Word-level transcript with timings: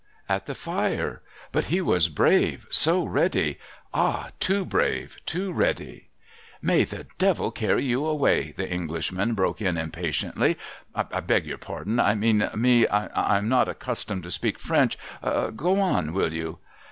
'At 0.37 0.47
the 0.47 0.55
fire. 0.55 1.21
But 1.51 1.65
he 1.65 1.79
was 1.79 2.05
so 2.05 2.09
brave, 2.11 2.65
so 2.71 3.03
ready. 3.05 3.59
Ah, 3.93 4.31
too 4.39 4.65
brave, 4.65 5.19
too 5.27 5.53
ready!'' 5.53 6.09
May 6.69 6.85
the 6.85 7.05
Devil 7.19 7.51
carry 7.51 7.85
you 7.85 8.07
away!' 8.07 8.51
the 8.57 8.67
Englishman 8.67 9.35
broke 9.35 9.61
in 9.61 9.77
im 9.77 9.91
patiently;' 9.91 10.57
I 10.95 11.19
beg 11.19 11.45
your 11.45 11.59
pardon,— 11.59 11.99
I 11.99 12.15
mean 12.15 12.49
me,— 12.55 12.87
I 12.87 13.37
am 13.37 13.47
not 13.47 13.69
accustomed 13.69 14.23
to 14.23 14.31
speak 14.31 14.57
French,— 14.57 14.97
go 15.55 15.79
on, 15.79 16.13
will 16.13 16.33
you 16.33 16.57